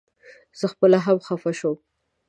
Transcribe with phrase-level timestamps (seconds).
[0.59, 1.77] زه خپله هم خپه شوم.